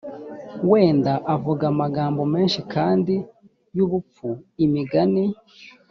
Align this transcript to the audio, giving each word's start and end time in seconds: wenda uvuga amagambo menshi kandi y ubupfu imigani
wenda 0.71 1.13
uvuga 1.33 1.63
amagambo 1.73 2.21
menshi 2.33 2.59
kandi 2.73 3.15
y 3.75 3.79
ubupfu 3.85 4.27
imigani 4.65 5.25